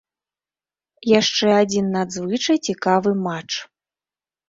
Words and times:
Яшчэ 1.19 1.47
адзін 1.61 1.85
надзвычай 1.99 2.57
цікавы 2.67 3.11
матч. 3.25 3.51